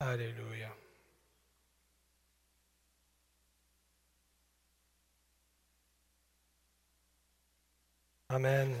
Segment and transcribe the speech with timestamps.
[0.00, 0.70] Alléluia.
[8.30, 8.74] Amen.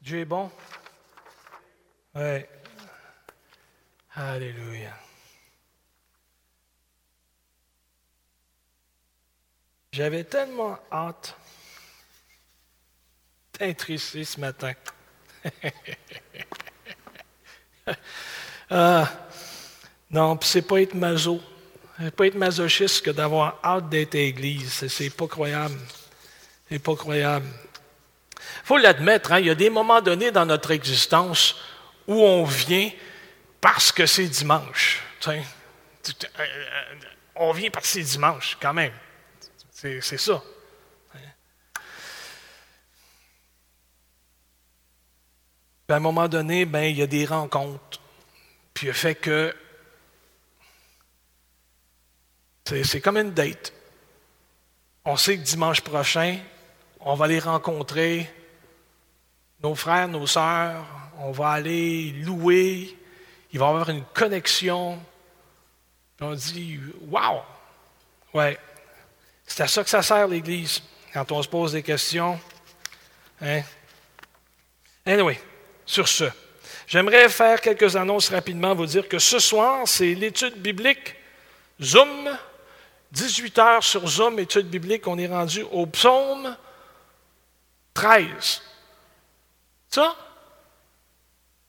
[0.00, 0.50] Dieu est bon?
[2.16, 2.44] Oui.
[4.16, 4.92] Alléluia.
[9.92, 11.36] J'avais tellement hâte
[13.60, 14.72] d'être ici ce matin.
[18.70, 19.08] ah,
[20.12, 21.40] non, c'est pas être maso.
[21.98, 24.86] C'est pas être masochiste que d'avoir hâte d'être à l'église.
[24.88, 25.78] C'est pas croyable.
[26.68, 27.46] C'est pas croyable.
[28.38, 31.56] Il faut l'admettre, hein, il y a des moments donnés dans notre existence
[32.06, 32.90] où on vient
[33.60, 35.02] parce que c'est dimanche.
[37.34, 38.92] On vient parce que c'est dimanche, quand même.
[39.72, 40.42] C'est ça.
[45.88, 48.00] à un moment donné, ben, il y a des rencontres.
[48.72, 49.54] Puis le fait que
[52.64, 53.72] c'est comme une date.
[55.04, 56.38] On sait que dimanche prochain,
[57.00, 58.30] on va les rencontrer,
[59.62, 60.84] nos frères, nos sœurs,
[61.18, 62.96] on va aller louer,
[63.52, 65.00] il va y avoir une connexion.
[66.20, 66.78] On dit
[67.08, 67.40] Waouh!
[68.32, 68.58] Ouais,
[69.46, 72.38] c'est à ça que ça sert l'Église, quand on se pose des questions.
[73.40, 73.62] Hein?
[75.04, 75.38] Anyway,
[75.84, 76.24] sur ce,
[76.86, 81.16] j'aimerais faire quelques annonces rapidement, vous dire que ce soir, c'est l'étude biblique
[81.80, 82.30] Zoom,
[83.12, 86.56] 18 heures sur Zoom, étude biblique, on est rendu au psaume
[87.94, 88.62] 13.
[89.88, 90.16] Ça?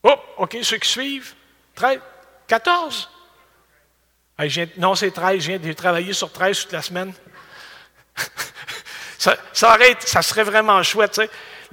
[0.04, 1.36] Oh, OK, ceux qui suivent.
[1.76, 2.00] 13,
[2.48, 3.10] 14?
[4.78, 5.44] non, c'est 13.
[5.44, 7.14] J'ai travaillé sur 13 toute la semaine.
[9.18, 9.36] ça,
[10.22, 11.22] serait vraiment chouette.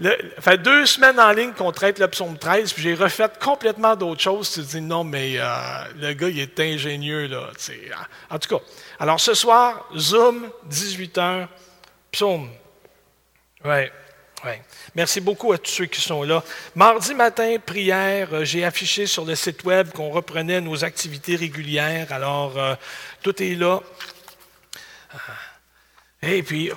[0.02, 3.96] Ça fait deux semaines en ligne qu'on traite le psaume 13, puis j'ai refait complètement
[3.96, 4.50] d'autres choses.
[4.50, 5.46] Tu te dis, non, mais euh,
[5.96, 7.26] le gars, il est ingénieux.
[7.26, 7.50] Là,
[8.30, 8.64] en tout cas,
[8.98, 11.48] alors ce soir, Zoom, 18h,
[12.12, 12.50] psaume.
[13.64, 13.92] Ouais.
[14.42, 14.62] Ouais.
[14.94, 16.42] Merci beaucoup à tous ceux qui sont là.
[16.74, 22.10] Mardi matin, prière, euh, j'ai affiché sur le site web qu'on reprenait nos activités régulières.
[22.10, 22.74] Alors, euh,
[23.22, 23.80] tout est là.
[26.22, 26.70] Et puis,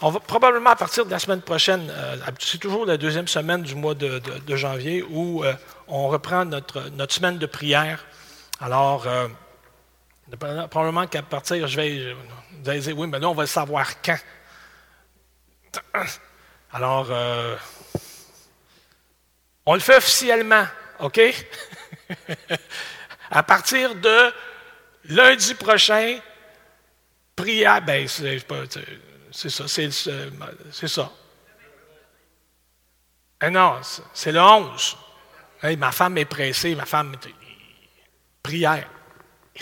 [0.00, 3.62] on va probablement à partir de la semaine prochaine, euh, c'est toujours la deuxième semaine
[3.62, 4.20] du mois de,
[4.56, 5.44] janvier, où
[5.86, 8.04] on reprend notre, notre semaine de prière.
[8.60, 9.06] Alors,
[10.70, 12.14] probablement qu'à partir, je vais,
[12.62, 14.18] vous allez dire, oui, mais là, on va savoir quand.
[16.72, 17.56] Alors, euh,
[19.64, 20.66] on le fait officiellement,
[21.00, 21.20] OK?
[23.30, 24.32] à partir de
[25.04, 26.18] lundi prochain,
[27.42, 29.90] prière, ben, c'est ça, c'est
[30.88, 31.10] ça.
[33.40, 33.76] Eh non,
[34.12, 34.96] c'est le 11.
[35.78, 37.14] ma femme est pressée, ma femme,
[38.42, 38.88] prière.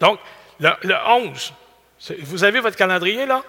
[0.00, 0.18] Donc,
[0.60, 1.52] le, le 11,
[2.20, 3.42] vous avez votre calendrier là?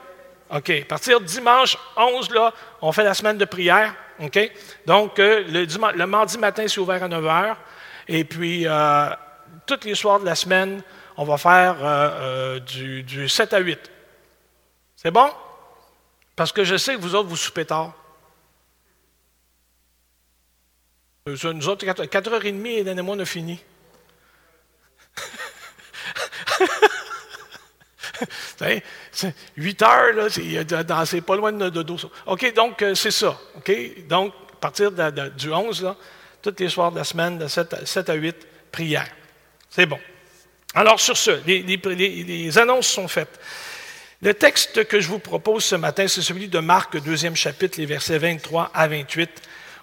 [0.52, 0.70] OK.
[0.70, 3.94] À partir dimanche 11, là, on fait la semaine de prière.
[4.20, 4.52] OK?
[4.86, 7.56] Donc, euh, le, mardi matin, c'est ouvert à 9 h.
[8.08, 9.10] Et puis, euh,
[9.66, 10.82] tous les soirs de la semaine,
[11.20, 13.92] on va faire euh, du, du, 7 à 8.
[14.96, 15.30] C'est bon?
[16.34, 17.94] Parce que je sais que vous autres, vous soupez tard.
[21.28, 23.60] Nous autres, 4h30 et donnez-moi, on a fini.
[29.58, 30.30] 8 heures, là,
[31.06, 31.98] c'est pas loin de dodo.
[32.28, 33.38] OK, donc euh, c'est ça.
[33.58, 34.08] OK?
[34.08, 35.98] Donc, à partir du 11, là,
[36.42, 39.10] tous les soirs de la semaine, de 7 à, 8, prière.
[39.70, 40.00] C'est bon.
[40.76, 43.40] Alors, sur ce, les, annonces sont faites.
[44.22, 47.86] Le texte que je vous propose ce matin, c'est celui de Marc, deuxième chapitre, les
[47.86, 49.30] versets 23 à 28.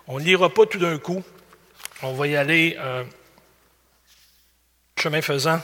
[0.09, 1.23] On ne lira pas tout d'un coup.
[2.03, 3.03] On va y aller euh,
[4.99, 5.61] chemin faisant.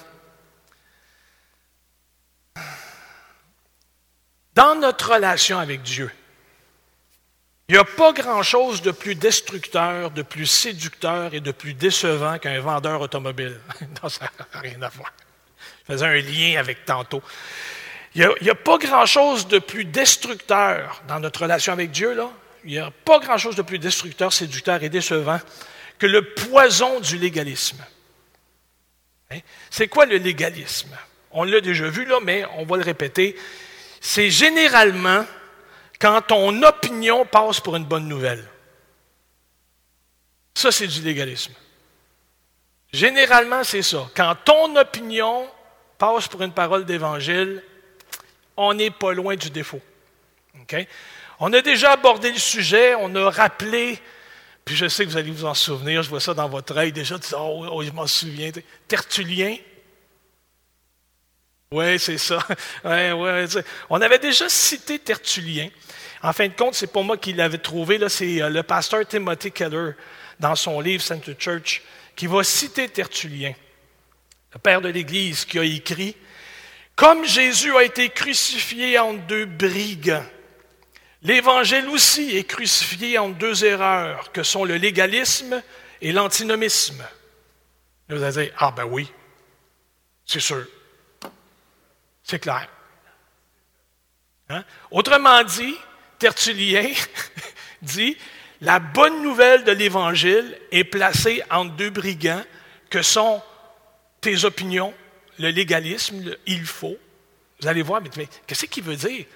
[4.54, 6.10] Dans notre relation avec Dieu,
[7.68, 12.38] il n'y a pas grand-chose de plus destructeur, de plus séducteur et de plus décevant
[12.38, 13.60] qu'un vendeur automobile.
[14.02, 15.12] non, ça n'a rien à voir.
[15.88, 17.22] Je faisais un lien avec tantôt.
[18.14, 22.30] Il n'y a, pas grand-chose de plus destructeur dans notre relation avec Dieu, là.
[22.64, 25.40] Il n'y a pas grand-chose de plus destructeur, séducteur et décevant
[25.98, 27.82] que le poison du légalisme.
[29.30, 29.38] Hein?
[29.70, 30.96] C'est quoi le légalisme?
[31.30, 33.34] On l'a déjà vu, là, mais on va le répéter
[34.02, 35.24] c'est généralement
[36.02, 38.44] quand ton opinion passe pour une bonne nouvelle.
[40.52, 41.52] Ça, c'est du légalisme.
[42.92, 44.10] Généralement, c'est ça.
[44.16, 45.48] Quand ton opinion
[45.98, 47.62] passe pour une parole d'évangile,
[48.56, 49.80] on n'est pas loin du défaut.
[51.38, 53.98] On a déjà abordé le sujet, on a rappelé
[54.64, 56.90] Puis je sais que vous allez vous en souvenir, je vois ça dans votre œil
[56.90, 58.50] déjà, oh, oh je m'en souviens.
[58.88, 59.56] Tertullien?
[61.70, 62.38] Oui, c'est ça.
[63.88, 65.70] On avait déjà cité Tertullien.
[66.22, 67.98] En fin de compte, c'est pour moi qui l'avait trouvé.
[68.08, 69.92] C'est euh, le pasteur Timothy Keller,
[70.38, 71.82] dans son livre Sainte Church,
[72.14, 73.54] qui va citer Tertullien,
[74.52, 76.16] le père de l'Église, qui a écrit
[76.94, 80.24] Comme Jésus a été crucifié entre deux brigands,
[81.22, 85.60] l'Évangile aussi est crucifié entre deux erreurs, que sont le légalisme
[86.00, 87.04] et l'antinomisme.
[88.08, 89.10] Vous allez dire Ah, ben oui,
[90.24, 90.66] c'est sûr.
[92.22, 92.68] C'est clair.
[94.48, 94.64] Hein?
[94.90, 95.76] Autrement dit,
[96.22, 96.88] Tertullien
[97.82, 98.16] dit
[98.60, 102.44] La bonne nouvelle de l'Évangile est placée entre deux brigands
[102.88, 103.42] que sont
[104.20, 104.94] tes opinions,
[105.40, 106.96] le légalisme, le il faut.
[107.60, 109.26] Vous allez voir, mais, qu'est-ce qu'il veut dire?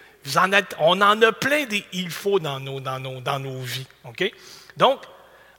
[0.79, 3.87] On en a plein des il faut dans nos, dans nos, dans nos vies.
[4.77, 5.03] Donc,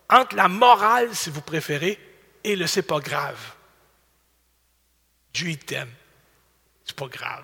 [0.10, 2.00] entre la morale, si vous préférez,
[2.42, 3.54] et le c'est pas grave.
[5.34, 5.92] Dieu t'aime.
[6.86, 7.44] C'est pas grave.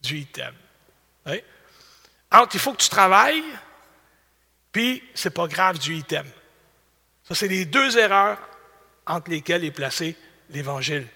[0.00, 0.54] Dieu t'aime.
[1.26, 1.38] Hein?
[2.32, 3.44] Entre il faut que tu travailles,
[4.72, 6.30] puis c'est pas grave, Dieu t'aime.
[7.24, 8.38] Ça, c'est les deux erreurs
[9.06, 10.16] entre lesquelles est placé
[10.48, 11.06] l'Évangile.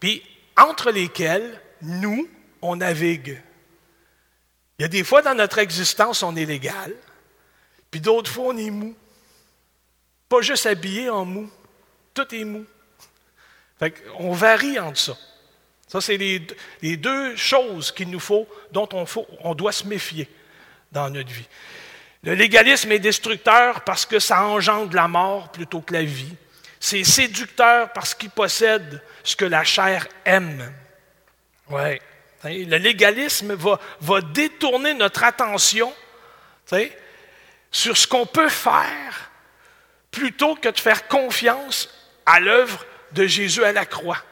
[0.00, 0.22] Puis
[0.56, 2.28] entre lesquelles, nous,
[2.62, 3.40] on navigue.
[4.78, 6.94] Il y a des fois dans notre existence, on est légal,
[7.90, 8.96] puis d'autres fois, on est mou.
[10.28, 11.50] Pas juste habillé en mou,
[12.14, 12.64] tout est mou.
[13.78, 15.18] Fait on varie entre ça.
[15.86, 18.88] Ça, c'est les, deux choses qu'il nous faut, dont
[19.40, 20.26] on doit se méfier
[20.92, 21.48] dans notre vie.
[22.22, 26.34] Le légalisme est destructeur parce que ça engendre la mort plutôt que la vie.
[26.78, 30.72] C'est séducteur parce qu'il possède ce que la chair aime.
[31.68, 32.00] Ouais.
[32.44, 35.92] Le légalisme va, va détourner notre attention
[37.70, 39.30] sur ce qu'on peut faire
[40.10, 41.88] plutôt que de faire confiance
[42.26, 44.22] à l'œuvre de Jésus à la croix.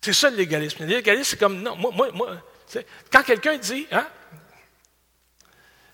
[0.00, 0.78] C'est ça le légalisme.
[0.80, 2.36] Le légalisme, c'est comme, non, moi, moi, moi
[3.10, 4.06] quand quelqu'un dit, hein,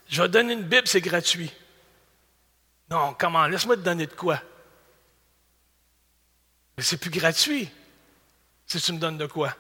[0.09, 1.53] je vais donner une Bible, c'est gratuit.
[2.91, 3.47] Non, comment?
[3.47, 4.41] Laisse-moi te donner de quoi?
[6.77, 7.71] Mais c'est plus gratuit
[8.67, 9.57] si tu me donnes de quoi.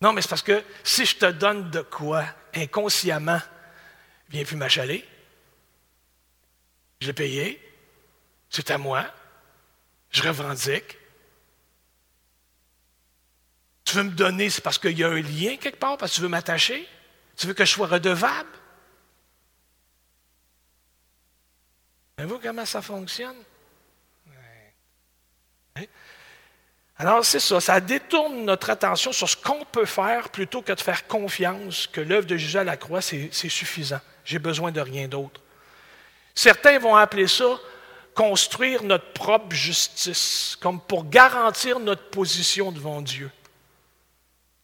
[0.00, 2.24] Non, mais c'est parce que si je te donne de quoi,
[2.54, 3.40] inconsciemment,
[4.28, 5.06] viens plus m'achaler.
[7.00, 7.60] Je l'ai payé.
[8.50, 9.06] C'est à moi.
[10.10, 10.96] Je revendique.
[13.84, 16.16] Tu veux me donner, c'est parce qu'il y a un lien quelque part, parce que
[16.16, 16.86] tu veux m'attacher?
[17.38, 18.48] Tu veux que je sois redevable?
[22.18, 23.36] Savez-vous comment ça fonctionne?
[25.76, 25.84] Hein?
[26.96, 30.80] Alors, c'est ça, ça détourne notre attention sur ce qu'on peut faire plutôt que de
[30.80, 34.00] faire confiance que l'œuvre de Jésus à la croix, c'est suffisant.
[34.24, 35.40] J'ai besoin de rien d'autre.
[36.34, 37.56] Certains vont appeler ça
[38.16, 43.30] construire notre propre justice, comme pour garantir notre position devant Dieu.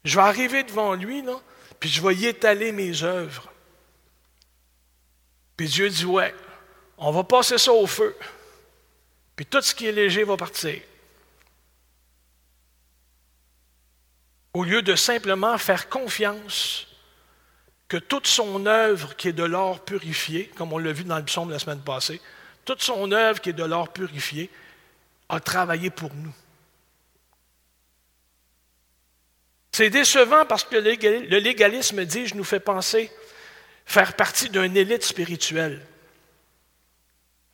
[0.03, 1.41] Je vais arriver devant lui, là,
[1.81, 3.53] puis je vais y étaler mes œuvres.
[5.57, 6.35] Puis Dieu dit, ouais,
[6.99, 8.17] on va passer ça au feu.
[9.37, 10.81] Puis tout ce qui est léger va partir.
[14.53, 16.87] Au lieu de simplement faire confiance
[17.89, 21.25] que toute son œuvre qui est de l'or purifié, comme on l'a vu dans le
[21.25, 22.21] psaume la semaine passée,
[22.65, 24.51] toute son œuvre qui est de l'or purifié
[25.29, 26.33] a travaillé pour nous.
[29.75, 33.11] C'est décevant parce que le légalisme, dis-je, nous fait penser
[33.85, 35.85] faire partie d'une élite spirituelle.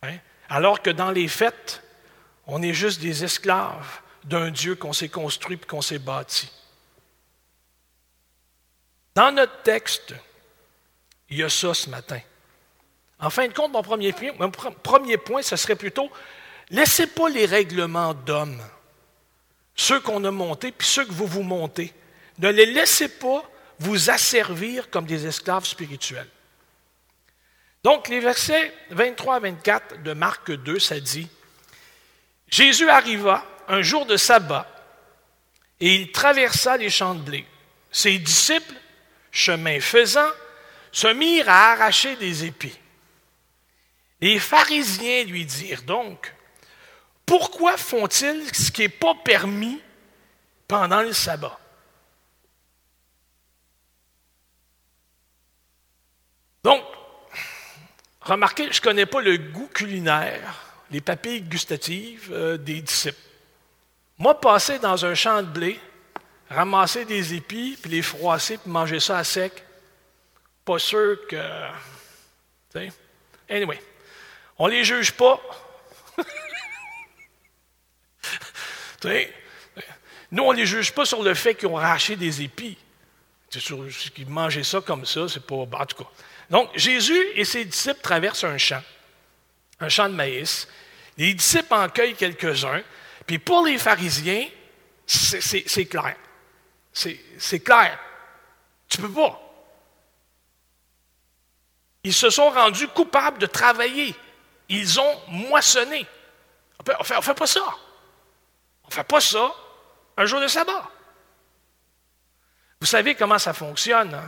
[0.03, 0.17] Hein?
[0.47, 1.81] Alors que dans les faits,
[2.45, 6.51] on est juste des esclaves d'un Dieu qu'on s'est construit et qu'on s'est bâti.
[9.15, 10.13] Dans notre texte,
[11.27, 12.19] il y a ça ce matin.
[13.19, 16.11] En fin de compte, mon premier point, mon premier point ce serait plutôt
[16.69, 18.61] laissez pas les règlements d'hommes,
[19.73, 21.91] ceux qu'on a montés, puis ceux que vous vous montez.
[22.41, 26.29] Ne les laissez pas vous asservir comme des esclaves spirituels.
[27.83, 31.29] Donc, les versets 23 à 24 de Marc 2, ça dit
[32.47, 34.67] Jésus arriva un jour de sabbat
[35.79, 37.45] et il traversa les champs de blé.
[37.91, 38.75] Ses disciples,
[39.31, 40.29] chemin faisant,
[40.91, 42.77] se mirent à arracher des épis.
[44.19, 46.33] Les pharisiens lui dirent donc
[47.25, 49.79] Pourquoi font-ils ce qui n'est pas permis
[50.67, 51.59] pendant le sabbat
[56.63, 56.83] Donc,
[58.21, 60.55] remarquez, je ne connais pas le goût culinaire,
[60.91, 63.17] les papilles gustatives euh, des disciples.
[64.17, 65.79] Moi, passer dans un champ de blé,
[66.49, 69.63] ramasser des épis, puis les froisser, puis manger ça à sec,
[70.63, 71.41] pas sûr que.
[73.49, 73.81] Anyway,
[74.57, 75.41] on ne les juge pas.
[80.31, 82.77] nous, on ne les juge pas sur le fait qu'ils ont arraché des épis.
[83.49, 85.55] Qu'ils mangeaient ça comme ça, c'est pas.
[85.55, 86.09] En tout cas.
[86.51, 88.83] Donc, Jésus et ses disciples traversent un champ,
[89.79, 90.67] un champ de maïs.
[91.17, 92.83] Les disciples en cueillent quelques-uns.
[93.25, 94.49] Puis pour les pharisiens,
[95.05, 96.17] c'est clair.
[96.91, 97.97] C'est clair.
[98.89, 99.41] Tu peux pas.
[102.03, 104.13] Ils se sont rendus coupables de travailler.
[104.67, 106.05] Ils ont moissonné.
[106.79, 107.63] On ne fait, fait, pas ça.
[108.83, 109.53] On ne fait pas ça
[110.17, 110.91] un jour de sabbat.
[112.81, 114.19] Vous savez comment ça fonctionne.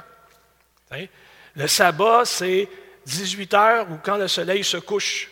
[0.91, 1.07] Hein?
[1.55, 2.67] Le sabbat, c'est
[3.05, 5.29] 18 heures ou quand le soleil se couche.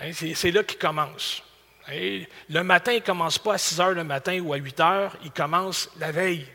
[0.00, 0.10] Hein?
[0.12, 1.42] C'est là qu'il commence.
[1.88, 2.24] Hein?
[2.48, 5.16] Le matin, il ne commence pas à 6 heures le matin ou à 8 heures,
[5.24, 6.46] il commence la veille.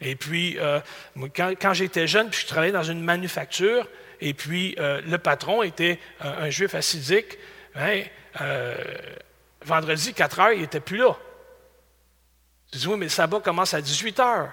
[0.00, 0.80] Et puis, euh,
[1.34, 3.88] quand, j'étais jeune, puis je travaillais dans une manufacture,
[4.20, 7.38] et puis euh, le patron était un, juif assidique,
[7.76, 8.74] euh,
[9.64, 11.16] vendredi, 4 heures, il n'était plus là.
[12.72, 14.52] Je dis, oui, mais le sabbat commence à 18 heures.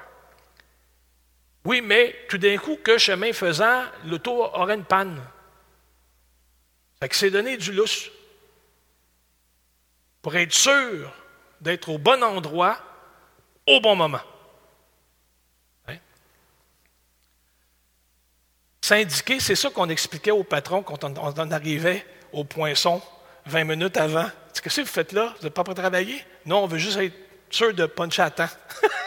[1.66, 5.22] Oui, mais tout d'un coup, que chemin faisant, l'auto aurait une panne.
[7.00, 8.10] Ça que c'est donné du lousse.
[10.22, 11.14] Pour être sûr
[11.62, 12.78] d'être au bon endroit,
[13.66, 14.22] au bon moment.
[15.88, 15.98] Hein?
[18.82, 23.02] Syndiqué, c'est ça qu'on expliquait au patron quand on, en arrivait au poinçon
[23.46, 24.30] 20 minutes avant.
[24.54, 25.34] Qu'est-ce que vous faites là?
[25.38, 26.24] Vous n'êtes pas prêt à travailler?
[26.46, 27.16] Non, on veut juste être
[27.50, 28.50] sûr de puncher à temps.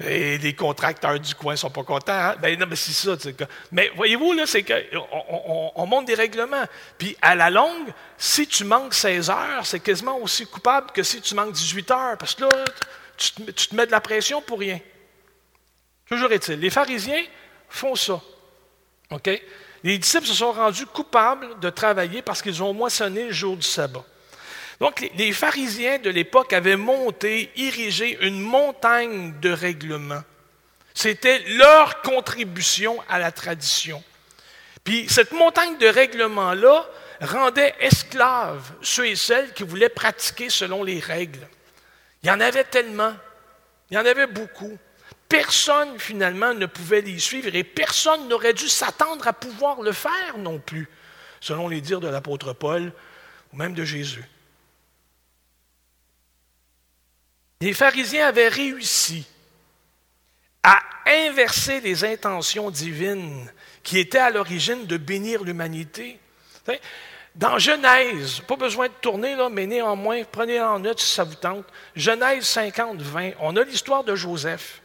[0.00, 2.12] Et les contracteurs du coin ne sont pas contents.
[2.12, 2.34] Hein?
[2.40, 3.16] Ben non, mais c'est ça.
[3.70, 6.64] Mais voyez-vous, là, c'est qu'on on, monte des règlements.
[6.98, 11.20] Puis à la longue, si tu manques 16 heures, c'est quasiment aussi coupable que si
[11.20, 12.18] tu manques 18 heures.
[12.18, 12.48] Parce que là,
[13.16, 14.80] tu te, tu te mets de la pression pour rien.
[16.08, 16.58] Toujours est-il.
[16.58, 17.22] Les pharisiens
[17.68, 18.20] font ça.
[19.10, 19.30] OK?
[19.84, 23.66] Les disciples se sont rendus coupables de travailler parce qu'ils ont moissonné le jour du
[23.66, 24.04] sabbat.
[24.80, 30.22] Donc, les pharisiens de l'époque avaient monté, érigé une montagne de règlements.
[30.94, 34.02] C'était leur contribution à la tradition.
[34.82, 36.86] Puis, cette montagne de règlements-là
[37.20, 41.46] rendait esclaves ceux et celles qui voulaient pratiquer selon les règles.
[42.22, 43.14] Il y en avait tellement.
[43.90, 44.76] Il y en avait beaucoup.
[45.28, 50.38] Personne, finalement, ne pouvait les suivre et personne n'aurait dû s'attendre à pouvoir le faire
[50.38, 50.88] non plus,
[51.40, 52.92] selon les dires de l'apôtre Paul
[53.52, 54.24] ou même de Jésus.
[57.60, 59.26] Les pharisiens avaient réussi
[60.62, 63.50] à inverser les intentions divines
[63.82, 66.18] qui étaient à l'origine de bénir l'humanité.
[67.34, 71.34] Dans Genèse, pas besoin de tourner là, mais néanmoins, prenez en note si ça vous
[71.34, 71.66] tente.
[71.96, 74.80] Genèse 50, 20, on a l'histoire de Joseph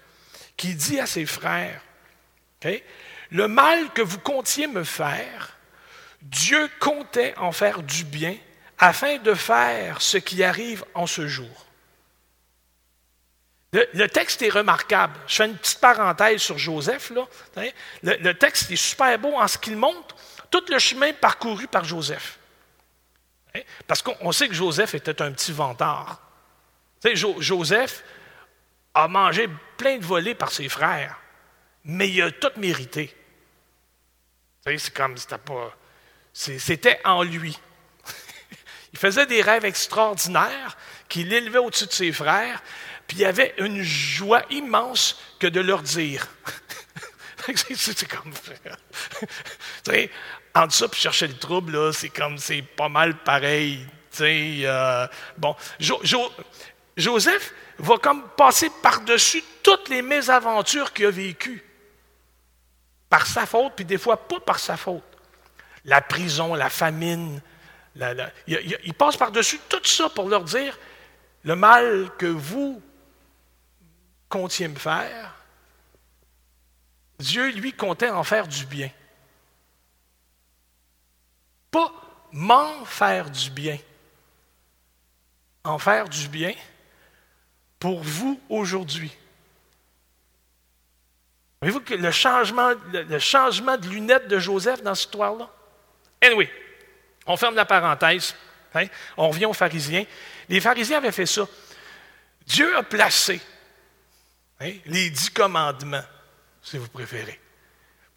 [0.58, 1.82] qui dit à ses frères,
[3.32, 5.58] le mal que vous comptiez me faire,
[6.22, 8.36] Dieu comptait en faire du bien
[8.78, 11.69] afin de faire ce qui arrive en ce jour.
[13.72, 15.20] Le, texte est remarquable.
[15.28, 17.12] Je fais une petite parenthèse sur Joseph.
[17.12, 17.28] Là.
[18.02, 20.16] Le, texte est super beau en ce qu'il montre
[20.50, 22.40] tout le chemin parcouru par Joseph.
[23.86, 26.20] Parce qu'on sait que Joseph était un petit vantard.
[27.14, 28.04] Joseph,
[28.94, 29.48] a mangé
[29.78, 31.20] plein de volets par ses frères,
[31.84, 33.16] mais il a tout mérité.
[34.66, 35.74] C'est comme, c'était pas.
[36.34, 37.58] C'était en lui.
[38.94, 42.62] il faisait des rêves extraordinaires qui l'élevaient au-dessus de ses frères,
[43.10, 46.28] puis il avait une joie immense que de leur dire.
[47.56, 48.32] c'est comme.
[49.84, 50.12] sais,
[50.54, 53.86] entre ça puis chercher le trouble, c'est comme, c'est pas mal pareil.
[54.22, 55.56] Euh, bon,
[56.96, 61.64] Joseph, va comme passer par-dessus toutes les mésaventures qu'il a vécues.
[63.10, 65.02] Par sa faute, puis des fois pas par sa faute.
[65.86, 67.42] La prison, la famine.
[68.46, 70.78] il, passe par-dessus tout ça pour leur dire
[71.44, 72.84] le mal que vous
[74.30, 75.36] comptiez me faire,
[77.20, 78.90] Dieu, lui, comptait en faire du bien.
[81.70, 81.92] Pas
[82.32, 83.78] m'en faire du bien.
[85.66, 86.54] En faire du bien,
[87.78, 89.12] pour vous aujourd'hui.
[91.62, 95.50] Voyez-vous que le changement, de lunettes de Joseph dans cette histoire-là?
[96.22, 96.50] Anyway,
[97.26, 98.34] on ferme la parenthèse.
[98.74, 98.86] Hein?
[99.18, 100.06] On revient aux pharisiens.
[100.48, 101.46] Les pharisiens avaient fait ça.
[102.46, 103.42] Dieu a placé
[104.60, 106.04] hein, les dix commandements,
[106.62, 107.40] si vous préférez,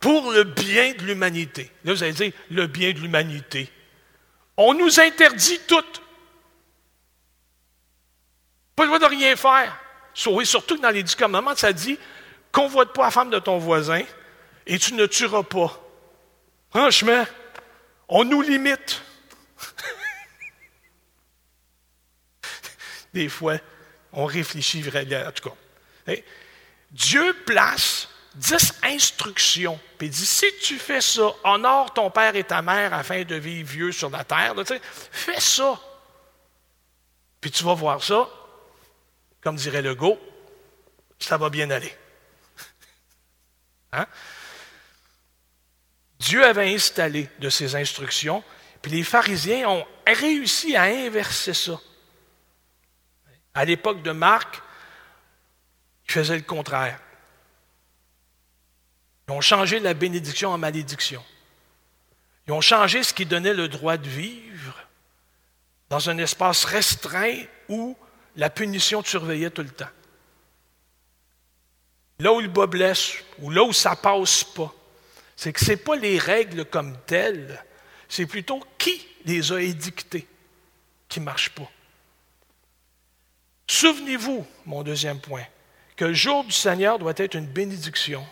[0.00, 1.70] pour le bien de l'humanité.
[1.84, 3.70] Là, vous allez dire le bien de l'humanité.
[4.56, 5.84] On nous interdit tout.
[8.74, 9.78] Pas le droit de rien faire.
[10.14, 11.98] Surtout que dans les dix commandements, ça dit
[12.50, 14.02] convoite pas la femme de ton voisin
[14.66, 15.80] et tu ne tueras pas.
[16.70, 17.24] Franchement,
[18.08, 19.02] on nous limite.
[23.14, 23.56] Des fois,
[24.12, 25.54] on réfléchit vraiment, en tout cas.
[26.90, 32.44] Dieu place dix instructions, puis il dit, si tu fais ça, honore ton père et
[32.44, 34.54] ta mère afin de vivre vieux sur la terre.
[35.10, 35.78] fais ça.
[37.40, 38.28] Puis tu vas voir ça,
[39.42, 40.18] comme dirait Legault,
[41.18, 41.94] ça va bien aller.
[43.92, 44.06] Hein?
[46.18, 48.42] Dieu avait installé de ces instructions,
[48.80, 51.78] puis les pharisiens ont réussi à inverser ça.
[53.54, 54.62] À l'époque de Marc,
[56.12, 57.00] faisaient le contraire.
[59.28, 61.24] Ils ont changé la bénédiction en malédiction.
[62.46, 64.76] Ils ont changé ce qui donnait le droit de vivre
[65.88, 67.96] dans un espace restreint où
[68.36, 69.90] la punition te surveillait tout le temps.
[72.18, 74.72] Là où le bas blesse, ou là où ça passe pas,
[75.36, 77.64] c'est que ce n'est pas les règles comme telles,
[78.08, 80.26] c'est plutôt qui les a édictées
[81.08, 81.70] qui ne marchent pas.
[83.66, 85.44] Souvenez-vous, mon deuxième point,
[86.02, 88.26] le jour du Seigneur doit être une bénédiction,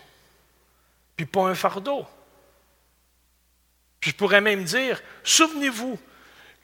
[1.15, 2.05] puis pas un fardeau.
[4.01, 5.97] Je pourrais même dire, souvenez-vous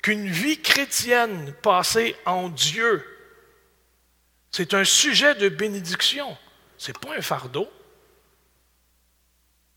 [0.01, 3.05] qu'une vie chrétienne passée en Dieu,
[4.51, 6.37] c'est un sujet de bénédiction,
[6.77, 7.71] ce n'est pas un fardeau.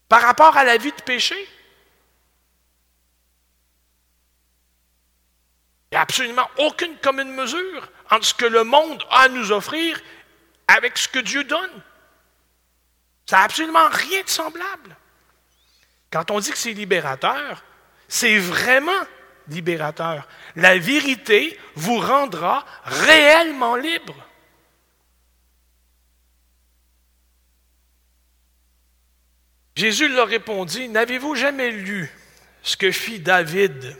[0.08, 1.36] Par rapport à la vie de péché,
[5.84, 9.52] il n'y a absolument aucune commune mesure entre ce que le monde a à nous
[9.52, 10.00] offrir
[10.70, 11.82] avec ce que Dieu donne.
[13.26, 14.96] Ça n'a absolument rien de semblable.
[16.10, 17.64] Quand on dit que c'est libérateur,
[18.08, 19.02] c'est vraiment
[19.48, 20.26] libérateur.
[20.56, 24.16] La vérité vous rendra réellement libre.
[29.76, 32.10] Jésus leur répondit, N'avez-vous jamais lu
[32.62, 33.96] ce que fit David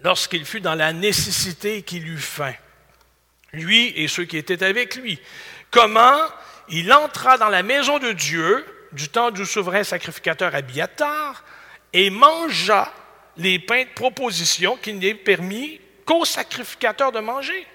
[0.00, 2.54] lorsqu'il fut dans la nécessité qu'il eut faim,
[3.52, 5.20] lui et ceux qui étaient avec lui?
[5.72, 6.20] Comment
[6.68, 11.42] il entra dans la maison de Dieu du temps du souverain sacrificateur Abiatar
[11.92, 12.92] et mangea
[13.38, 17.66] les pains de proposition qu'il n'est permis qu'aux sacrificateurs de manger.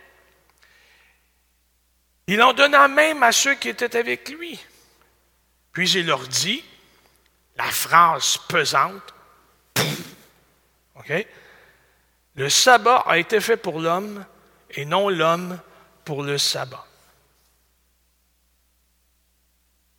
[2.28, 4.60] Il en donna même à ceux qui étaient avec lui.
[5.74, 6.64] Puis il leur dit,
[7.56, 9.14] la phrase pesante?
[12.36, 14.26] Le sabbat a été fait pour l'homme
[14.72, 15.60] et non l'homme
[16.06, 16.87] pour le sabbat.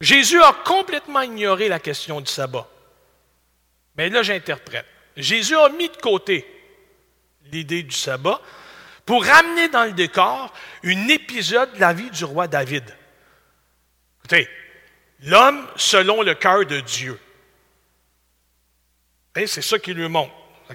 [0.01, 2.69] Jésus a complètement ignoré la question du sabbat.
[3.97, 4.87] Mais là, j'interprète.
[5.17, 6.47] Jésus a mis de côté
[7.51, 8.41] l'idée du sabbat
[9.05, 10.53] pour ramener dans le décor
[10.85, 12.85] un épisode de la vie du roi David.
[14.19, 14.49] Écoutez,
[15.23, 17.19] l'homme selon le cœur de Dieu.
[19.35, 20.33] C'est ça qui lui montre.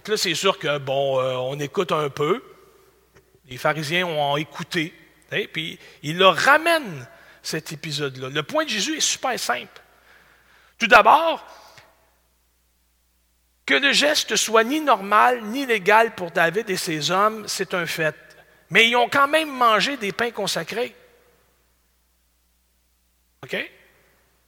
[0.07, 2.41] là, c'est sûr que, bon, euh, on écoute un peu.
[3.47, 4.93] Les pharisiens ont écouté.
[5.51, 7.07] Puis, il leur ramène
[7.43, 8.29] cet épisode-là.
[8.29, 9.81] Le point de Jésus est super simple.
[10.79, 11.45] Tout d'abord,
[13.65, 17.85] que le geste soit ni normal ni légal pour David et ses hommes, c'est un
[17.85, 18.15] fait.
[18.69, 20.95] Mais ils ont quand même mangé des pains consacrés.
[23.43, 23.71] OK?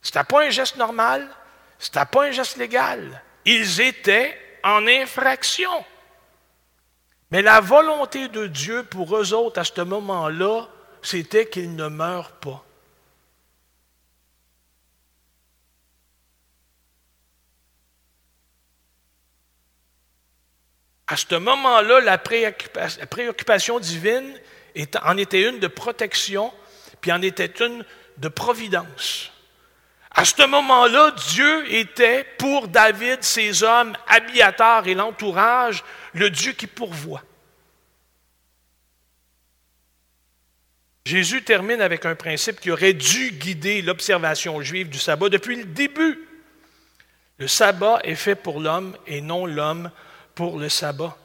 [0.02, 1.28] C'était pas un geste normal,
[1.78, 3.22] c'était pas un geste légal.
[3.44, 5.84] Ils étaient en infraction.
[7.30, 10.68] Mais la volonté de Dieu pour eux autres à ce moment-là,
[11.02, 12.65] c'était qu'ils ne meurent pas.
[21.08, 24.32] À ce moment-là, la préoccupation divine
[25.02, 26.52] en était une de protection,
[27.00, 27.84] puis en était une
[28.18, 29.30] de providence.
[30.10, 36.66] À ce moment-là, Dieu était pour David, ses hommes, Abiatar et l'entourage, le Dieu qui
[36.66, 37.22] pourvoit.
[41.04, 45.64] Jésus termine avec un principe qui aurait dû guider l'observation juive du sabbat depuis le
[45.64, 46.18] début.
[47.38, 49.90] Le sabbat est fait pour l'homme et non l'homme
[50.36, 51.16] pour le sabbat.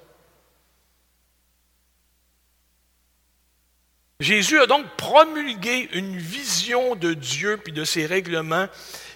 [4.22, 8.68] Jésus a donc promulgué une vision de Dieu puis de ses règlements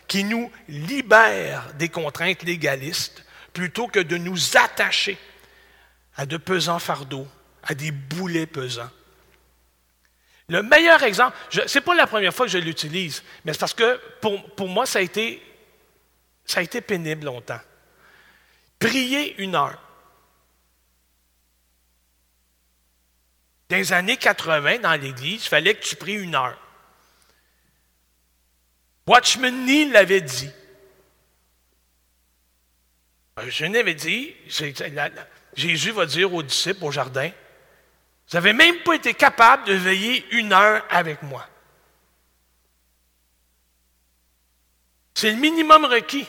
[0.07, 5.17] qui nous libèrent des contraintes légalistes plutôt que de nous attacher
[6.17, 7.27] à de pesants fardeaux,
[7.63, 8.89] à des boulets pesants.
[10.49, 13.73] Le meilleur exemple, ce n'est pas la première fois que je l'utilise, mais c'est parce
[13.73, 15.41] que pour, pour moi, ça a, été,
[16.45, 17.61] ça a été pénible longtemps.
[18.77, 19.84] Prier une heure.
[23.69, 26.59] Dans les années 80, dans l'Église, il fallait que tu pries une heure.
[29.07, 30.49] Watchman Nee l'avait dit.
[33.47, 34.33] Je n'avais dit,
[35.55, 37.29] Jésus va dire aux disciples au jardin,
[38.27, 41.47] vous n'avez même pas été capable de veiller une heure avec moi.
[45.13, 46.27] C'est le minimum requis.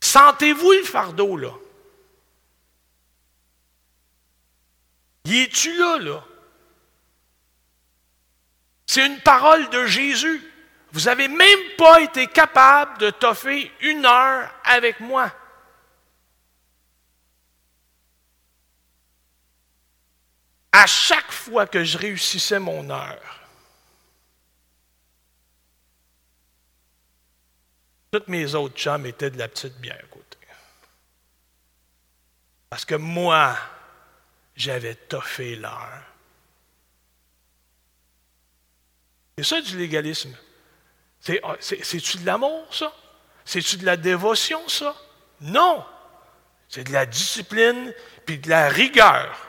[0.00, 1.52] Sentez-vous le fardeau, là?
[5.28, 6.24] Y es-tu là, là?
[8.86, 10.42] C'est une parole de Jésus.
[10.92, 15.30] Vous n'avez même pas été capable de toffer une heure avec moi.
[20.72, 23.40] À chaque fois que je réussissais mon heure,
[28.10, 30.38] toutes mes autres chums étaient de la petite bière à côté.
[32.70, 33.54] Parce que moi,
[34.58, 36.02] j'avais toffé l'heure.
[39.38, 40.36] C'est ça du légalisme.
[41.44, 42.92] Ah, c'est-tu de l'amour, ça?
[43.44, 44.94] C'est-tu de la dévotion, ça?
[45.40, 45.86] Non!
[46.68, 47.94] C'est de la discipline
[48.26, 49.48] puis de la rigueur.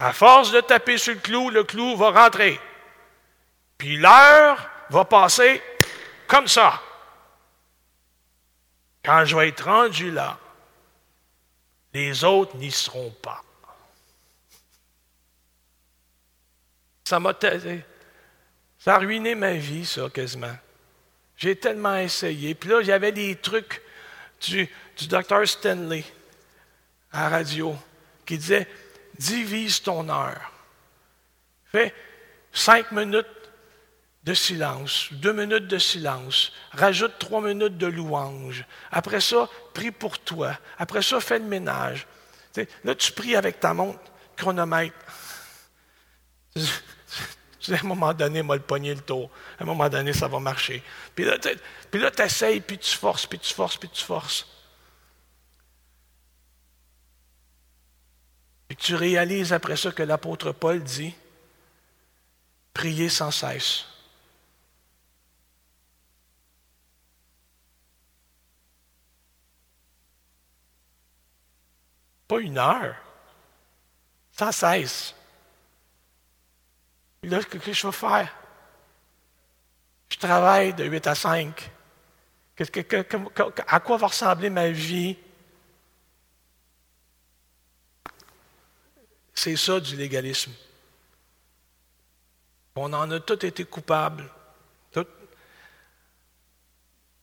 [0.00, 2.60] À force de taper sur le clou, le clou va rentrer.
[3.78, 5.62] Puis l'heure va passer
[6.26, 6.82] comme ça.
[9.04, 10.38] Quand je vais être rendu là,
[11.94, 13.42] les autres n'y seront pas.
[17.04, 17.34] Ça m'a
[18.78, 20.54] ça a ruiné ma vie, ça, quasiment.
[21.36, 22.54] J'ai tellement essayé.
[22.54, 23.80] Puis là, avait des trucs
[24.42, 26.04] du, du docteur Stanley
[27.12, 27.76] à radio
[28.26, 28.68] qui disait
[29.18, 30.52] divise ton heure.
[31.70, 31.94] Fais
[32.52, 33.26] cinq minutes
[34.24, 38.64] de silence, deux minutes de silence, rajoute trois minutes de louange.
[38.90, 40.56] Après ça, prie pour toi.
[40.78, 42.06] Après ça, fais le ménage.
[42.84, 44.00] là, tu pries avec ta montre
[44.36, 44.96] chronomètre.
[46.56, 46.60] à
[47.72, 49.30] un moment donné, moi, le pogner le tour.
[49.58, 50.82] À un moment donné, ça va marcher.
[51.14, 54.46] Puis là, tu essayes, puis tu forces, puis tu forces, puis tu forces.
[58.68, 61.14] Puis tu réalises après ça que l'apôtre Paul dit
[62.72, 63.84] priez sans cesse.
[72.34, 72.96] Pas une heure,
[74.32, 75.14] sans cesse.
[77.22, 78.34] Là, qu'est-ce que je vais faire?
[80.08, 81.70] Je travaille de 8 à 5.
[83.68, 85.16] à quoi va ressembler ma vie?
[89.32, 90.52] C'est ça du légalisme.
[92.74, 94.28] On en a tous été coupables.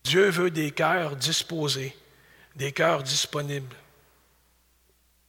[0.06, 1.98] Dieu veut des cœurs disposés,
[2.56, 3.76] des cœurs disponibles.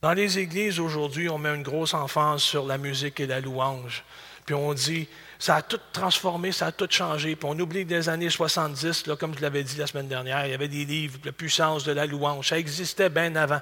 [0.02, 4.02] Dans les églises aujourd'hui, on met une grosse emphase sur la musique et la louange.
[4.44, 7.36] Puis on dit, ça a tout transformé, ça a tout changé.
[7.36, 10.50] Puis on oublie des années 70, là, comme je l'avais dit la semaine dernière, il
[10.50, 12.48] y avait des livres, La puissance de la louange.
[12.48, 13.60] Ça existait bien avant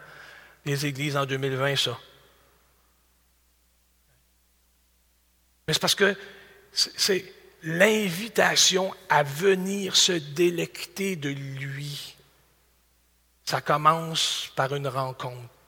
[0.65, 1.99] les églises en 2020, ça.
[5.69, 6.17] Mais c'est parce que
[6.73, 12.17] c'est l'invitation à venir se délecter de lui.
[13.45, 15.60] Ça commence par une rencontre.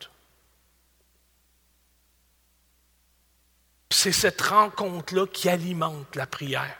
[3.93, 6.79] C'est cette rencontre-là qui alimente la prière.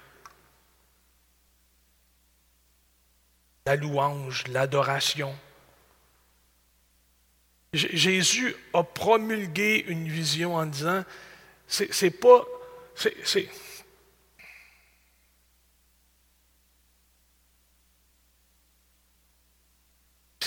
[3.67, 5.37] La louange, l'adoration.
[7.73, 11.05] Jésus a promulgué une vision en disant,
[11.69, 12.45] c'est pas,
[12.95, 13.49] c'est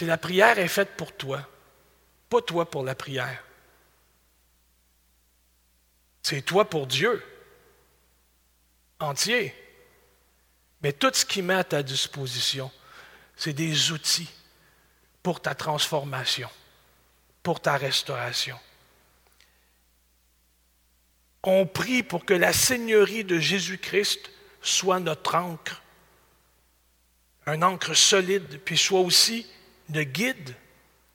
[0.01, 1.47] la prière est faite pour toi,
[2.29, 3.43] pas toi pour la prière.
[6.27, 7.23] C'est toi pour Dieu,
[8.99, 9.53] entier.
[10.81, 12.71] Mais tout ce qu'il met à ta disposition,
[13.35, 14.31] c'est des outils
[15.21, 16.49] pour ta transformation,
[17.43, 18.57] pour ta restauration.
[21.43, 24.31] On prie pour que la Seigneurie de Jésus-Christ
[24.63, 25.83] soit notre encre,
[27.45, 29.45] un encre solide, puis soit aussi
[29.93, 30.55] le guide.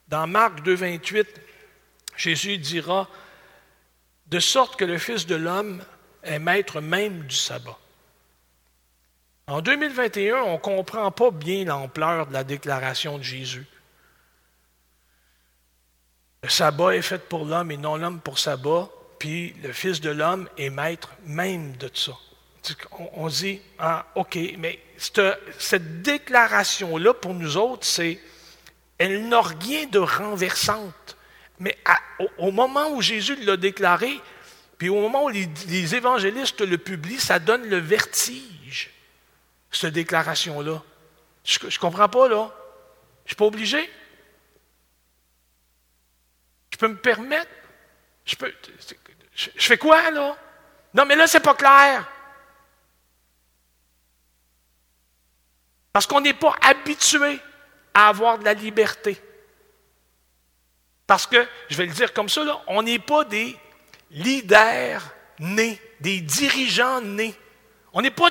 [0.07, 1.27] Dans Marc 2,28,
[2.17, 3.11] Jésus dira
[4.31, 5.83] de sorte que le Fils de l'homme
[6.23, 7.79] est maître même du sabbat.
[9.47, 13.67] En 2021, on ne comprend pas bien l'ampleur de la déclaration de Jésus.
[16.45, 18.89] Le sabbat est fait pour l'homme et non l'homme pour sabbat,
[19.19, 22.13] puis le Fils de l'homme est maître même de ça.
[23.15, 28.21] On, dit, ah, OK, mais cette, déclaration-là, pour nous autres, c'est,
[28.99, 31.17] elle n'a rien de renversante.
[31.61, 31.77] Mais
[32.39, 34.21] au, moment où Jésus l'a déclaré,
[34.79, 38.91] Puis au moment où les, évangélistes le publient, ça donne le vertige,
[39.71, 40.83] cette déclaration-là.
[41.45, 42.51] Je ne comprends pas, là.
[43.25, 43.91] Je ne suis pas obligé.
[46.73, 47.51] Je peux me permettre.
[48.25, 48.53] Je peux.
[49.35, 50.37] Je, fais quoi, là?
[50.95, 52.09] Non, mais là, c'est pas clair.
[55.93, 57.39] Parce qu'on n'est pas habitué
[57.93, 59.21] à avoir de la liberté.
[61.11, 63.57] Parce que, je vais le dire comme ça, là, on n'est pas des
[64.13, 65.03] leaders
[65.41, 67.35] nés, des dirigeants nés.
[67.93, 68.31] On n'est pas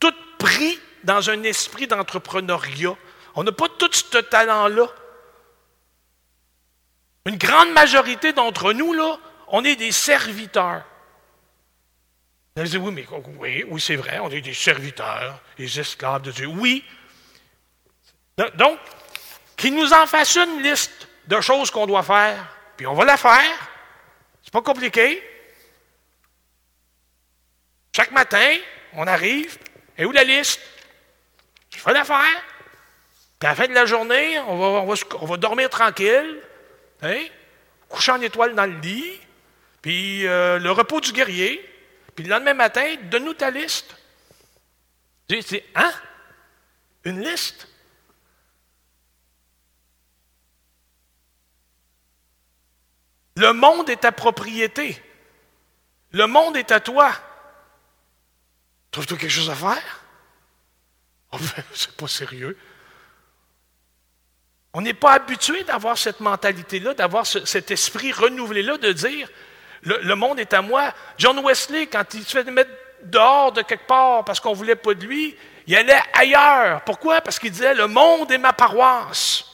[0.00, 2.96] tous pris dans un esprit d'entrepreneuriat.
[3.34, 4.86] On n'a pas tout ce talent-là.
[7.26, 10.84] Une grande majorité d'entre nous, là, on est des serviteurs.
[12.56, 13.06] Vous allez oui, mais
[13.38, 16.46] oui, oui c'est vrai, on est des serviteurs, des esclaves de Dieu.
[16.46, 16.82] Oui.
[18.54, 18.78] Donc,
[19.58, 23.16] qu'il nous en fasse une liste de choses qu'on doit faire, puis on va la
[23.16, 23.70] faire.
[24.42, 25.22] C'est pas compliqué.
[27.94, 28.56] Chaque matin,
[28.94, 29.58] on arrive,
[29.96, 30.60] et où la liste?
[31.74, 32.42] Je fais l'affaire.
[33.38, 36.40] Puis à la fin de la journée, on va, dormir tranquille,
[37.02, 37.24] hein?
[37.88, 39.20] coucher en étoile dans le lit,
[39.82, 41.68] puis euh, le repos du guerrier.
[42.14, 43.96] Puis le lendemain matin, donne-nous ta liste.
[45.28, 45.92] C'est, hein?
[47.04, 47.66] Une liste?
[53.36, 55.02] Le monde est ta propriété.
[56.10, 57.12] Le monde est à toi.
[58.90, 60.00] Trouves-tu quelque chose à faire?
[61.32, 62.58] Oh, ben, c'est pas sérieux.
[64.74, 69.28] On n'est pas habitué d'avoir cette mentalité-là, d'avoir cet esprit renouvelé-là, de dire
[69.82, 70.94] le, monde est à moi.
[71.18, 72.70] John Wesley, quand il se fait mettre
[73.02, 76.82] dehors de quelque part parce qu'on ne voulait pas de lui, il allait ailleurs.
[76.82, 77.20] Pourquoi?
[77.20, 79.51] Parce qu'il disait le monde est ma paroisse.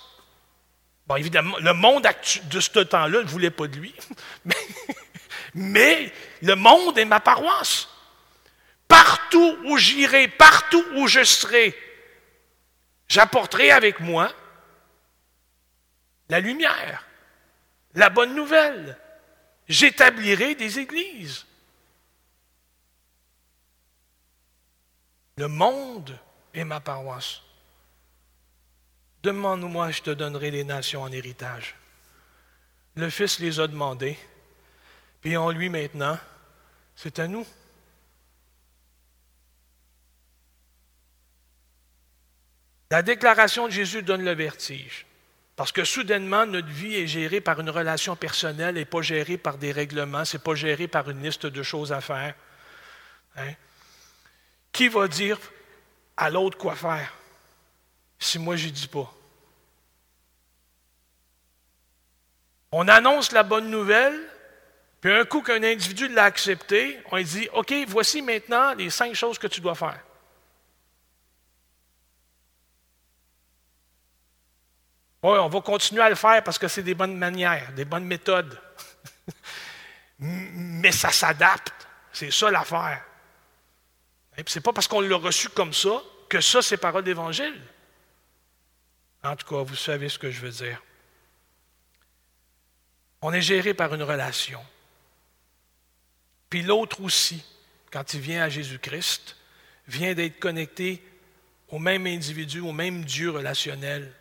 [1.16, 2.06] Évidemment, le monde
[2.50, 3.94] de ce temps-là ne voulait pas de lui,
[5.54, 7.88] mais, le monde est ma paroisse.
[8.86, 11.74] Partout où j'irai, partout où je serai,
[13.08, 14.32] j'apporterai avec moi
[16.28, 17.06] la lumière,
[17.94, 18.98] la bonne nouvelle.
[19.68, 21.46] J'établirai des églises.
[25.36, 26.18] Le monde
[26.54, 27.42] est ma paroisse.
[29.22, 31.74] Demande-moi, je te donnerai les nations en héritage.
[32.94, 34.18] Le Fils les a demandés,
[35.20, 36.18] puis en lui maintenant,
[36.96, 37.46] c'est à nous.
[42.90, 45.04] La déclaration de Jésus donne le vertige.
[45.56, 49.58] Parce que soudainement, notre vie est gérée par une relation personnelle et pas gérée par
[49.58, 52.34] des règlements, c'est pas géré par une liste de choses à faire.
[53.36, 53.52] Hein?
[54.72, 55.38] Qui va dire
[56.16, 57.12] à l'autre quoi faire?
[58.18, 59.12] Si moi je dis pas.
[62.72, 64.18] On annonce la bonne nouvelle,
[65.00, 69.14] puis un coup qu'un individu l'a accepté, on lui dit OK, voici maintenant les cinq
[69.14, 70.00] choses que tu dois faire.
[75.22, 78.04] Oui, on va continuer à le faire parce que c'est des bonnes manières, des bonnes
[78.04, 78.60] méthodes.
[80.18, 81.88] Mais ça s'adapte.
[82.12, 83.04] C'est ça l'affaire.
[84.36, 87.60] Et c'est pas parce qu'on l'a reçu comme ça que ça, c'est parole d'évangile.
[89.22, 90.82] En tout cas, vous savez ce que je veux dire.
[93.20, 94.64] On est géré par une relation.
[96.50, 97.44] Puis l'autre aussi,
[97.90, 99.36] quand il vient à Jésus-Christ,
[99.86, 101.02] vient d'être connecté
[101.68, 104.12] au même individu, au même Dieu relationnel.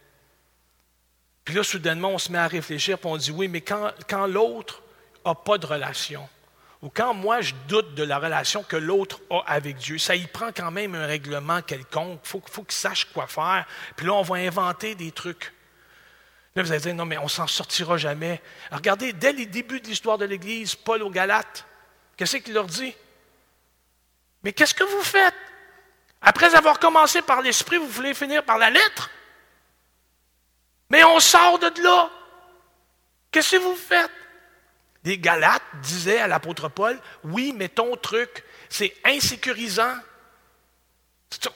[1.45, 4.27] Puis là, soudainement, on se met à réfléchir, puis on dit, oui, mais quand, quand
[4.27, 4.83] l'autre
[5.25, 6.27] n'a pas de relation,
[6.81, 10.27] ou quand moi je doute de la relation que l'autre a avec Dieu, ça y
[10.27, 12.19] prend quand même un règlement quelconque.
[12.23, 13.65] Il faut, qu'il sache quoi faire.
[13.95, 15.53] Puis là, on va inventer des trucs.
[16.55, 18.41] Là, vous allez dire, non, mais on s'en sortira jamais.
[18.71, 21.65] regardez, dès les débuts de l'histoire de l'Église, Paul aux Galates,
[22.15, 22.95] qu'est-ce qu'il leur dit?
[24.43, 25.35] Mais qu'est-ce que vous faites?
[26.21, 29.09] Après avoir commencé par l'esprit, vous voulez finir par la lettre?
[30.89, 32.09] Mais on sort de là.
[33.31, 34.11] Qu'est-ce que vous faites?
[35.07, 39.95] Les Galates disaient à l'apôtre Paul, oui, mais ton truc, c'est insécurisant.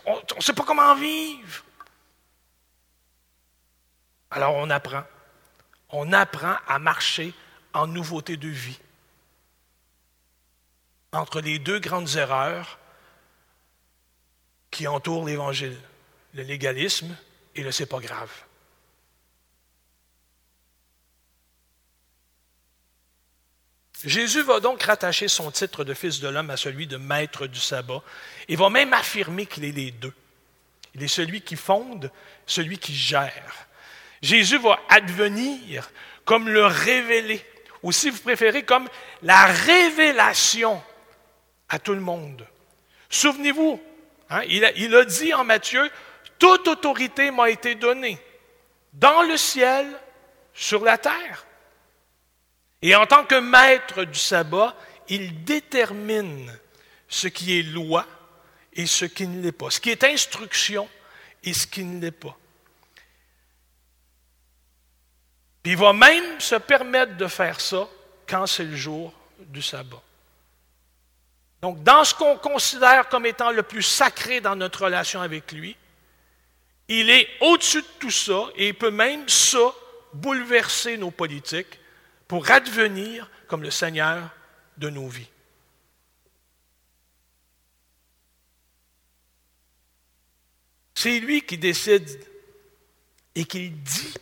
[0.06, 1.66] On ne sait pas comment vivre.
[4.30, 5.04] Alors on apprend.
[5.90, 7.34] On apprend à marcher
[7.74, 8.80] en nouveauté de vie.
[11.12, 12.80] Entre les deux grandes erreurs
[14.72, 15.78] qui entourent l'Évangile,
[16.36, 17.18] le légalisme
[17.56, 18.32] et le c'est pas grave.
[24.04, 27.60] Jésus va donc rattacher son titre de fils de l'homme à celui de maître du
[27.60, 28.02] sabbat
[28.48, 30.14] et va même affirmer qu'il est les deux.
[30.96, 32.12] Il est celui qui fonde,
[32.46, 33.68] celui qui gère.
[34.22, 35.90] Jésus va advenir
[36.26, 37.46] comme le révélé
[37.84, 38.88] ou si vous préférez, comme
[39.24, 40.82] la révélation
[41.70, 42.46] à tout le monde.
[43.10, 43.82] Souvenez-vous,
[44.30, 45.90] hein, il, a, il a dit en Matthieu,
[46.38, 48.20] toute autorité m'a été donnée
[48.94, 49.88] dans le ciel,
[50.54, 51.46] sur la terre.
[52.82, 54.76] Et en tant que maître du sabbat,
[55.08, 56.52] il détermine
[57.08, 58.08] ce qui est loi
[58.74, 60.90] et ce qui ne l'est pas, ce qui est instruction
[61.44, 62.38] et ce qui ne l'est pas.
[65.62, 67.88] Puis il va même se permettre de faire ça
[68.28, 70.02] quand c'est le jour du sabbat.
[71.62, 75.78] Donc, dans ce qu'on considère comme étant le plus sacré dans notre relation avec lui,
[76.88, 79.72] il est au-dessus de tout ça et il peut même ça
[80.14, 81.80] bouleverser nos politiques
[82.32, 84.30] pour advenir comme le Seigneur
[84.78, 85.28] de nos vies.
[90.96, 92.08] C'est lui qui décide
[93.36, 94.14] et qui dit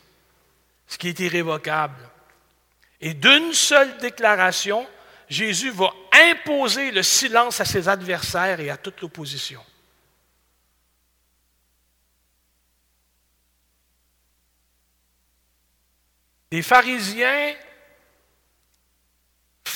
[0.87, 2.01] ce qui est irrévocable.
[2.99, 4.87] Et d'une seule déclaration,
[5.27, 5.93] Jésus va
[6.31, 9.63] imposer le silence à ses adversaires et à toute l'opposition.
[16.51, 17.53] Les pharisiens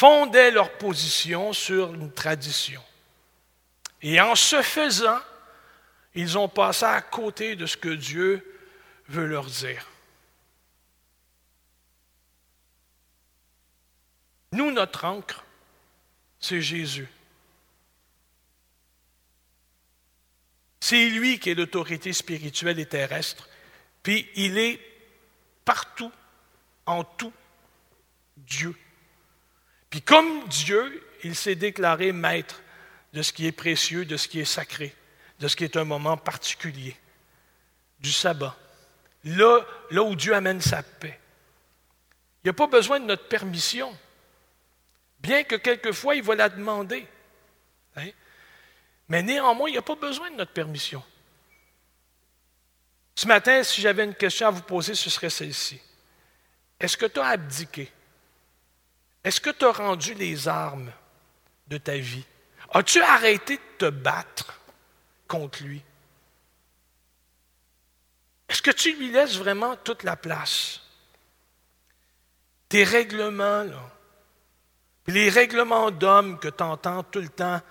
[0.03, 2.83] fondaient leur position sur une tradition.
[4.01, 5.21] Et en se faisant,
[6.13, 8.45] ils ont passé à côté de ce que Dieu
[9.07, 9.87] veut leur dire.
[14.51, 15.45] Nous, notre encre,
[16.37, 17.07] c'est Jésus.
[20.81, 23.47] C'est lui qui est l'autorité spirituelle et terrestre,
[24.03, 24.81] puis il est
[25.63, 26.11] partout,
[26.85, 27.31] en tout,
[28.35, 28.75] Dieu.
[29.93, 32.63] Puis comme Dieu, il s'est déclaré maître
[33.13, 34.95] de ce qui est précieux, de ce qui est sacré,
[35.37, 36.97] de ce qui est un moment particulier,
[37.99, 38.57] du sabbat.
[39.23, 39.59] Là,
[39.91, 41.19] là où Dieu amène sa paix.
[42.39, 43.95] Il n'y a pas besoin de notre permission
[45.19, 47.07] bien que quelquefois il va la demander.
[47.95, 48.09] Hein.
[49.09, 51.03] Mais néanmoins, il n'y a pas besoin de notre permission.
[53.13, 55.79] Ce matin, si j'avais une question à vous poser, ce serait celle-ci.
[56.79, 57.91] Est-ce que tu as abdiqué?
[59.23, 60.91] Est-ce que tu as rendu les armes
[61.67, 62.25] de ta vie?
[62.73, 64.59] As-tu arrêté de te battre
[65.27, 65.81] contre lui?
[68.49, 70.81] Est-ce que tu lui laisses vraiment toute la place?
[72.69, 73.65] Tes règlements,
[75.07, 77.61] les règlements d'hommes que tu entends tout le temps,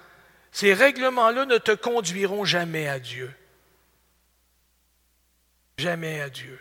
[0.51, 3.35] ces règlements-là ne te conduiront jamais à Dieu.
[5.79, 6.59] Jamais à Dieu.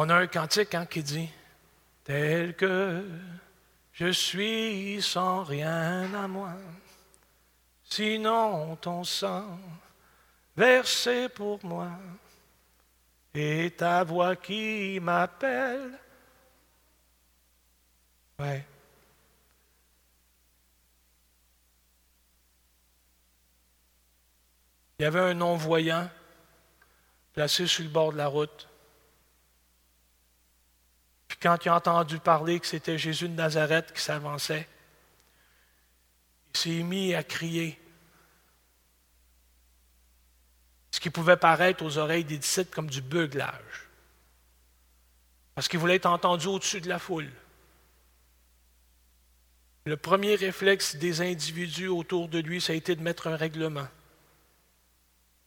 [0.00, 1.28] On a un cantique hein, qui dit
[2.04, 3.04] Tel que
[3.92, 6.52] je suis sans rien à moi,
[7.82, 9.58] sinon ton sang
[10.56, 11.90] versé pour moi
[13.34, 15.98] et ta voix qui m'appelle.
[18.38, 18.62] Il
[25.00, 26.08] y avait un non-voyant
[27.32, 28.67] placé sur le bord de la route.
[31.40, 34.68] Quand il a entendu parler que c'était Jésus de Nazareth qui s'avançait,
[36.54, 37.78] il s'est mis à crier
[40.90, 43.88] ce qui pouvait paraître aux oreilles des disciples comme du beuglage.
[45.54, 47.30] Parce qu'il voulait être entendu au-dessus de la foule.
[49.84, 53.88] Le premier réflexe des individus autour de lui, ça a été de mettre un règlement.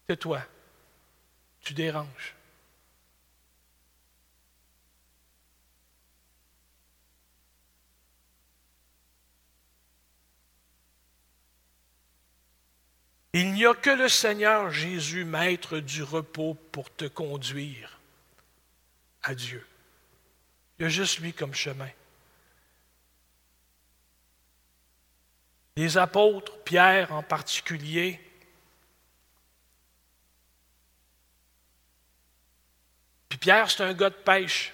[0.07, 0.41] Tais-toi,
[1.61, 2.35] tu déranges.
[13.33, 17.99] Il n'y a que le Seigneur Jésus, maître du repos, pour te conduire
[19.23, 19.65] à Dieu.
[20.77, 21.89] Il y a juste lui comme chemin.
[25.77, 28.19] Les apôtres, Pierre en particulier,
[33.29, 34.73] puis Pierre, c'est un gars de pêche.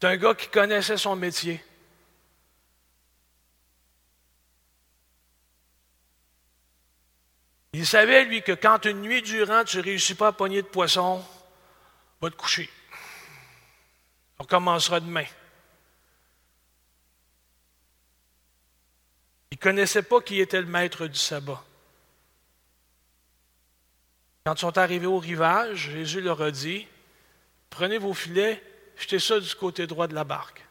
[0.00, 1.60] C'est un gars qui connaissait son métier.
[7.72, 10.66] Il savait, lui, que quand une nuit durant, tu ne réussis pas à pogner de
[10.66, 11.24] poisson,
[12.20, 12.70] va te coucher.
[14.38, 15.26] On commencera demain.
[19.50, 21.62] Il ne connaissait pas qui était le maître du sabbat.
[24.44, 26.86] Quand ils sont arrivés au rivage, Jésus leur a dit
[27.68, 28.62] Prenez vos filets,
[28.96, 30.67] jetez ça du côté droit de la barque.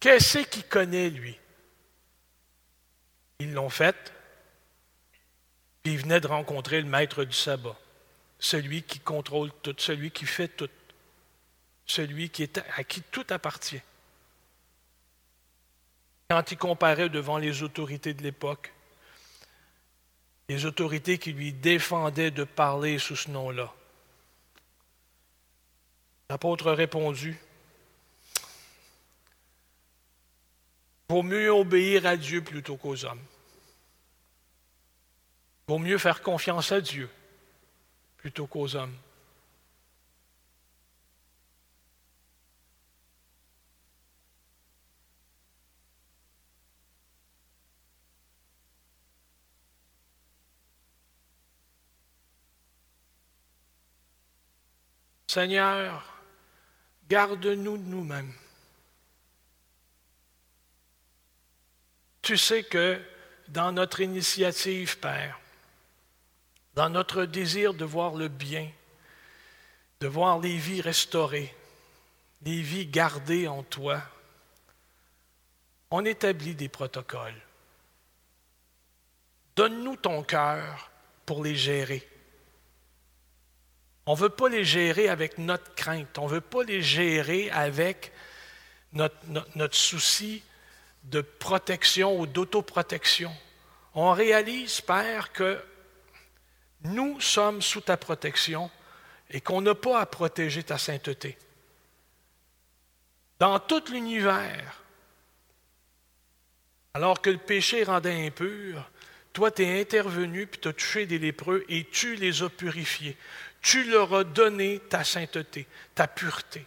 [0.00, 1.38] Qu'est-ce qu'il connaît, lui?
[3.38, 4.12] Ils l'ont fait,
[5.82, 7.76] puis il venait de rencontrer le maître du sabbat,
[8.38, 10.70] celui qui contrôle tout, celui qui fait tout,
[11.86, 13.80] celui qui est, à qui tout appartient.
[16.28, 18.72] Quand il comparait devant les autorités de l'époque,
[20.48, 23.72] les autorités qui lui défendaient de parler sous ce nom-là,
[26.28, 27.38] l'apôtre a répondu,
[31.10, 33.18] Vaut mieux obéir à Dieu plutôt qu'aux hommes.
[35.66, 37.10] Vaut mieux faire confiance à Dieu
[38.16, 38.94] plutôt qu'aux hommes.
[55.26, 56.22] Seigneur,
[57.08, 58.32] garde-nous de nous-mêmes.
[62.30, 63.02] Tu sais que
[63.48, 65.40] dans notre initiative, Père,
[66.74, 68.70] dans notre désir de voir le bien,
[69.98, 71.52] de voir les vies restaurées,
[72.42, 74.00] les vies gardées en toi,
[75.90, 77.42] on établit des protocoles.
[79.56, 80.88] Donne-nous ton cœur
[81.26, 82.08] pour les gérer.
[84.06, 87.50] On ne veut pas les gérer avec notre crainte, on ne veut pas les gérer
[87.50, 88.12] avec
[88.92, 89.16] notre,
[89.56, 90.44] notre souci
[91.04, 93.32] de protection ou d'autoprotection.
[93.94, 95.62] On réalise, Père, que
[96.82, 98.70] nous sommes sous ta protection
[99.30, 101.36] et qu'on n'a pas à protéger ta sainteté.
[103.38, 104.82] Dans tout l'univers,
[106.94, 108.90] alors que le péché rendait impur,
[109.32, 113.16] toi, tu es intervenu, puis tu as touché des lépreux, et tu les as purifiés.
[113.62, 116.66] Tu leur as donné ta sainteté, ta pureté,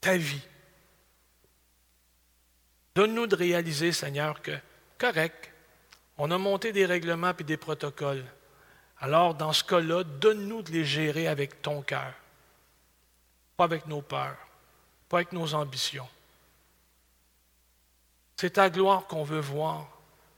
[0.00, 0.46] ta vie.
[2.98, 4.58] Donne-nous de réaliser, Seigneur, que,
[4.98, 5.52] correct,
[6.16, 8.24] on a monté des règlements et des protocoles.
[8.98, 12.12] Alors, dans ce cas-là, donne-nous de les gérer avec ton cœur,
[13.56, 14.36] pas avec nos peurs,
[15.08, 16.08] pas avec nos ambitions.
[18.34, 19.86] C'est ta gloire qu'on veut voir,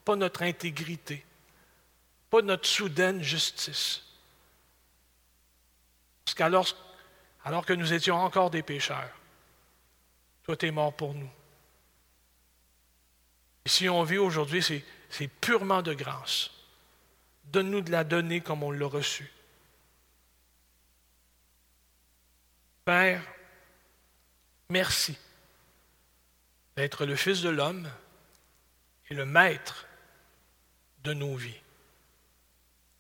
[0.05, 1.25] pas notre intégrité,
[2.29, 4.03] pas notre soudaine justice.
[6.27, 6.77] Parce qu'alors
[7.43, 9.17] alors que nous étions encore des pécheurs,
[10.43, 11.31] toi, tu es mort pour nous.
[13.67, 16.51] Si on vit aujourd'hui, c'est purement de grâce.
[17.45, 19.31] Donne-nous de la donner comme on l'a reçue.
[22.85, 23.23] Père,
[24.69, 25.17] merci
[26.77, 27.91] d'être le Fils de l'homme
[29.11, 29.87] et le Maître
[31.05, 31.61] de nos vies.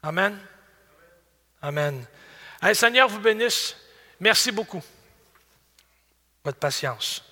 [0.03, 0.39] Amen.
[1.63, 2.07] Amen.
[2.75, 3.77] Seigneur vous bénisse.
[4.19, 4.83] Merci beaucoup.
[6.45, 7.30] Votre patience.